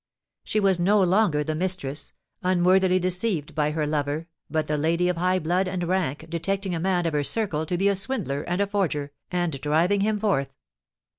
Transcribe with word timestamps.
She 0.43 0.59
was 0.59 0.79
no 0.79 0.99
longer 1.03 1.43
the 1.43 1.53
mistress, 1.53 2.11
unworthily 2.41 2.97
deceived 2.97 3.53
by 3.53 3.69
her 3.69 3.85
lover, 3.85 4.25
but 4.49 4.65
the 4.65 4.75
lady 4.75 5.09
of 5.09 5.17
high 5.17 5.37
blood 5.37 5.67
and 5.67 5.83
rank 5.83 6.25
detecting 6.27 6.73
a 6.73 6.79
man 6.79 7.05
of 7.05 7.13
her 7.13 7.23
circle 7.23 7.67
to 7.67 7.77
be 7.77 7.87
a 7.87 7.95
swindler 7.95 8.41
and 8.41 8.59
a 8.61 8.65
forger, 8.65 9.11
and 9.29 9.61
driving 9.61 10.01
him 10.01 10.17
forth. 10.17 10.55